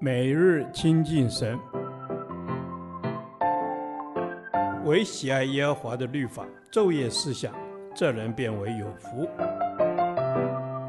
[0.00, 1.58] 每日亲近神，
[4.84, 7.54] 唯喜爱耶和华的律法，昼夜思想，
[7.94, 9.28] 这人便为有福。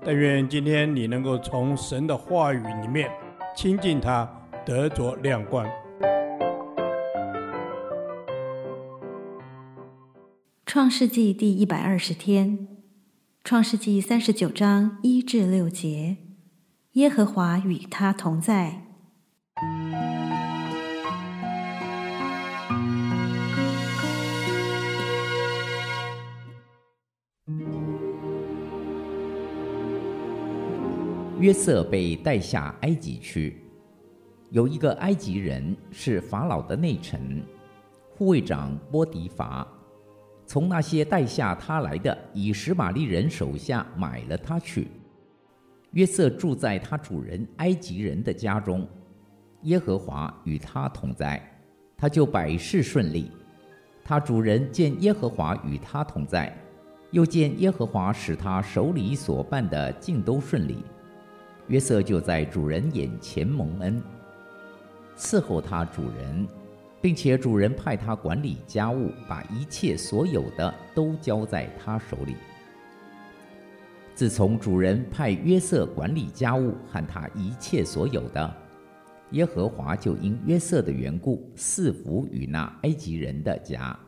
[0.04, 3.10] 但愿今天你能够从神的话语里面
[3.56, 4.29] 亲近他，
[4.65, 5.67] 得着亮光。
[10.65, 12.67] 创世纪第一百二十天，
[13.44, 16.17] 创世纪三十九章一至六节，
[16.96, 18.82] 耶和华与他同在。
[31.38, 33.62] 约瑟被带下埃及去，
[34.52, 37.44] 有一个埃及人是法老的内臣，
[38.16, 39.67] 护卫长波提乏，
[40.45, 44.88] 从那些带下他来的以实玛利人手下买了他去。
[45.95, 48.86] 约瑟住在他主人埃及人的家中，
[49.62, 51.41] 耶和华与他同在，
[51.95, 53.31] 他就百事顺利。
[54.03, 56.53] 他主人见耶和华与他同在，
[57.11, 60.84] 又见耶和华使他手里所办的尽都顺利。
[61.67, 64.03] 约瑟就在主人眼前蒙恩，
[65.16, 66.45] 伺候他主人，
[67.00, 72.36] 并且主人派他管理家务，把一切所有的都交在他手里。
[74.16, 78.55] 自从主人派约瑟管理家务和他一切所有的，
[79.31, 83.99] 耶和华就因约瑟的缘故赐福与那埃及人的家，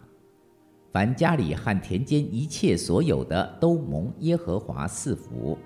[0.93, 5.57] 凡家里和田间一切所有的都蒙耶和华赐福。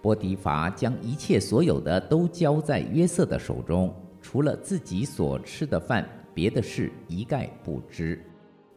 [0.00, 8.24] 波迪伐将一切所有的都交在约瑟的手中，除了自己所吃的饭，别的事一概不知。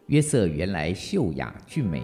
[0.07, 2.01] 约瑟原来秀雅俊美。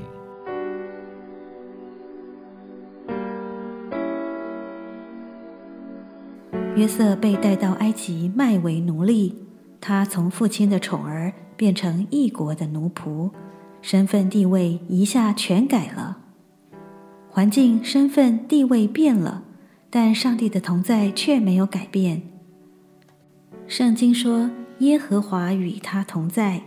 [6.82, 9.36] 约瑟被带到埃及卖为奴隶，
[9.80, 13.30] 他从父亲的宠儿变成异国的奴仆，
[13.84, 16.18] 身份地位一下全改了。
[17.30, 19.44] 环境、身份、地位变了，
[19.92, 22.24] 但上帝的同在却没有改变。
[23.68, 24.50] 圣经说
[24.80, 26.64] ：“耶和华与他同在，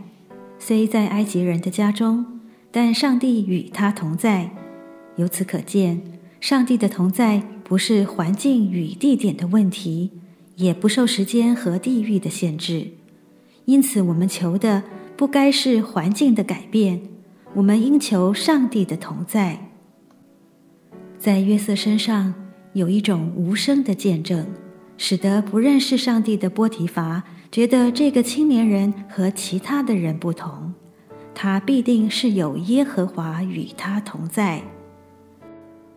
[0.60, 2.24] 虽在埃及人的家中，
[2.70, 4.50] 但上帝与他同在。”
[5.18, 6.00] 由此可见，
[6.38, 10.10] 上帝的同在不是环境与地点的问题，
[10.56, 12.88] 也不受时间和地域的限制。
[13.64, 14.82] 因此，我们求的
[15.16, 17.00] 不该是环境的改变，
[17.54, 19.70] 我们应求上帝的同在。
[21.18, 22.34] 在约瑟身上
[22.74, 24.46] 有一种无声的见证，
[24.98, 30.74] 使得不认识上帝的波提乏觉得这个青年人和其他的人不同，
[31.34, 34.62] 他必定是有耶和华与他同在。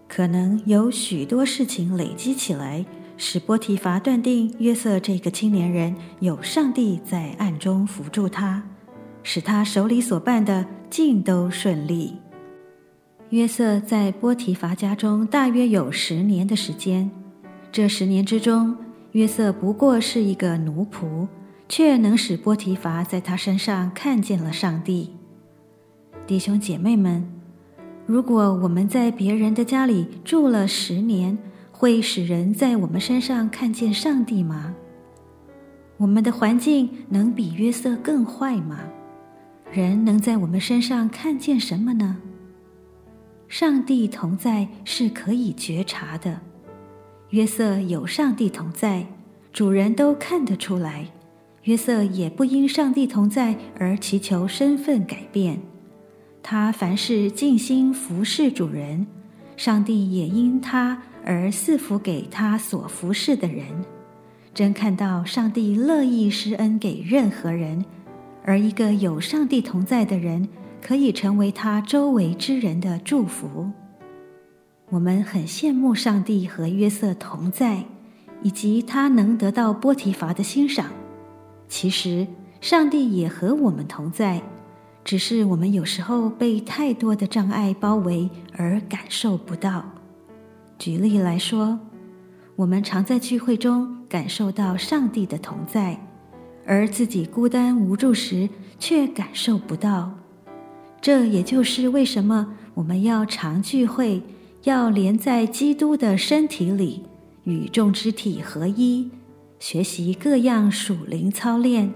[0.07, 2.85] 可能有许多事情累积起来，
[3.17, 8.63] 使波提乏断定约瑟这个青年人有上帝在暗中扶助他，
[9.23, 12.15] 使他手里所办的尽都顺利。
[13.31, 17.11] 约瑟在波提乏家中大约有十年的时间，
[17.71, 18.77] 这十年之中，
[19.11, 21.27] 约瑟不过是一个奴仆，
[21.67, 25.11] 却能使波提乏在他身上看见了上帝。
[26.25, 27.29] 弟兄姐妹们，
[28.07, 31.37] 如果我们在别人的家里住了十年，
[31.73, 34.73] 会使人在我们身上看见上帝吗？
[35.97, 38.79] 我们的环境能比约瑟更坏吗？
[39.73, 42.15] 人能在我们身上看见什么呢？
[43.49, 46.39] 上帝同在是可以觉察的，
[47.31, 49.05] 约瑟有上帝同在，
[49.51, 51.07] 主人都看得出来。
[51.63, 55.59] 约瑟也不因上帝同在而祈求身份改变，
[56.49, 59.05] 他凡事尽心服侍主人，
[59.57, 63.65] 上帝也因他而赐福给他所服侍的人。
[64.53, 67.83] 真看到上帝乐意施恩给任何人，
[68.45, 70.47] 而一个有上帝同在的人，
[70.81, 73.69] 可以成为他周围之人的祝福。
[74.89, 77.83] 我们很羡慕上帝和约瑟同在，
[78.41, 80.85] 以及他能得到波提乏的欣赏。
[81.67, 82.25] 其实，
[82.61, 84.41] 上帝也和我们同在，
[85.07, 89.85] 只是我们有时候被太多的障碍包围而感受不到。
[90.77, 91.79] 举例来说，
[92.57, 95.97] 我们常在聚会中感受到上帝的同在，
[96.65, 98.49] 而自己孤单无助时
[98.79, 100.11] 却感受不到。
[100.99, 104.21] 这也就是为什么我们要常聚会，
[104.65, 107.03] 要连在基督的身体里，
[107.45, 109.09] 与众肢体合一，
[109.57, 111.93] 学习各样属灵操练。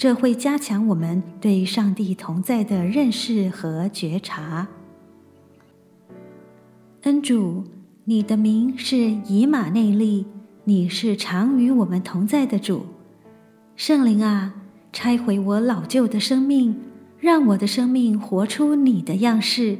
[0.00, 4.66] 这会加强我们对上帝同在的认识和觉察。
[7.02, 7.64] 恩主，
[8.04, 10.24] 你的名是以马内利，
[10.64, 12.86] 你是常与我们同在的主。
[13.76, 14.54] 圣灵啊，
[14.90, 16.74] 拆毁我老旧的生命，
[17.18, 19.76] 让我的生命活出你的样式，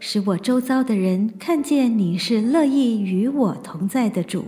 [0.00, 4.46] 使我周遭的人看见你是乐意与我同在的主。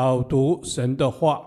[0.00, 1.42] 导读神的话，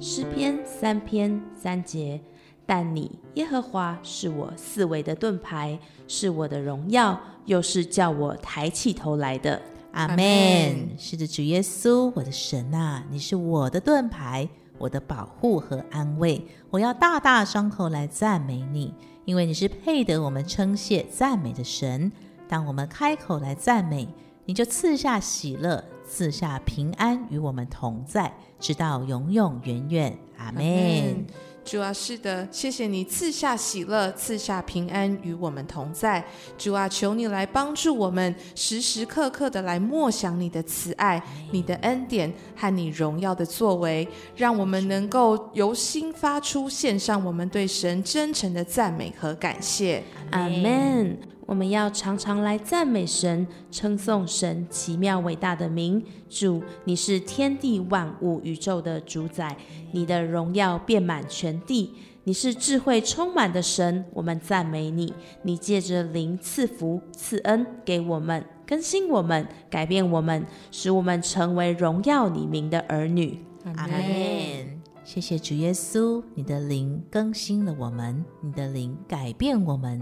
[0.00, 2.18] 诗篇三篇三节。
[2.64, 5.78] 但你耶和华是我四围的盾牌，
[6.08, 9.60] 是我的荣耀，又是叫我抬起头来的。
[9.92, 10.88] 阿门。
[10.96, 16.42] 是的，主耶稣，我的神啊，你是我的盾牌，我的保护和安慰。
[16.70, 18.94] 我要大大张口来赞美你，
[19.26, 22.10] 因为你是配得我们称谢赞美的神。
[22.48, 24.08] 当我们开口来赞美，
[24.50, 30.18] 你就赐下喜乐，赐下平安与我们同在，直到永永远远。
[30.38, 31.24] 阿门。
[31.64, 36.24] 主啊，是的，谢谢你赐下喜乐，赐下平安与我们同在。
[36.58, 50.02] 主啊，求你来帮助我们，时时刻刻的来默想你的慈爱、你的恩典和你荣耀的作为，让我们能够由心发出献上我们对神真诚的赞美和感谢。
[50.32, 51.16] 阿门。
[51.50, 56.00] 我们要常常来赞美神，称颂神奇妙伟大的名。
[56.28, 59.56] 主，你是天地万物宇宙的主宰，
[59.90, 61.92] 你的荣耀遍满全地。
[62.22, 65.12] 你是智慧充满的神，我们赞美你。
[65.42, 73.44] 你借着灵赐福赐恩给我们，更新我们，改变我们，使我们成为荣耀你名的儿女。
[73.74, 74.80] 阿门。
[75.02, 80.00] 谢谢主耶稣，你的灵更新了我们，你的灵改变我们。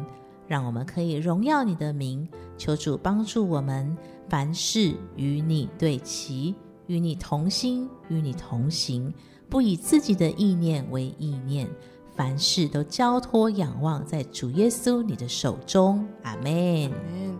[0.48, 3.96] 让我们可以荣耀你的名，求主帮助我们，
[4.28, 6.54] 凡事与你对齐，
[6.86, 9.12] 与你同心，与你同行，
[9.48, 11.68] 不以自己的意念为意念。
[12.16, 16.90] 凡事都交托仰望在主耶稣你的手中，阿门。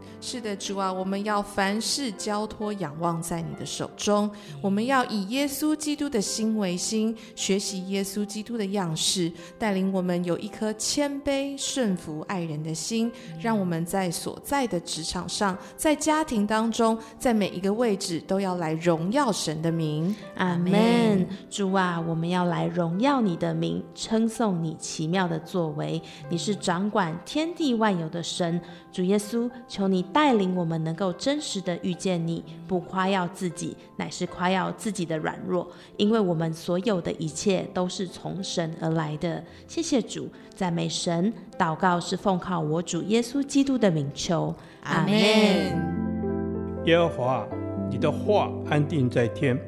[0.01, 4.31] 嗯，是的，主啊，我们要凡事交托仰望在你的手中。
[4.61, 21.29] 我们要以耶稣基督的心为心，学习耶稣基督的样式，带领我们有一颗谦卑、顺服、爱人的心，让我们在所在的职场上，在家庭当中，在每一个位置都要来荣耀神的名，阿门。
[21.49, 24.77] 主啊，我们要来荣耀你的名，称颂你。
[24.89, 28.61] 奇妙的作为，你是掌管天地万有的神，
[28.91, 29.51] 主耶稣，
[29.89, 39.43] 求你带领我们能够真实的遇见你，不夸耀自己，乃是夸耀自己的软弱，因为我们所有的一切都是从神而来的。
[39.67, 45.15] 谢谢主，赞美神，祷告是奉靠我主耶稣基督的名求，阿门。
[46.85, 47.49] 耶和华，
[47.91, 49.59] 你的话安定在天，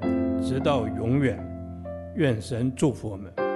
[0.43, 1.39] 直到永远。
[2.17, 3.50] 愿神祝福我们。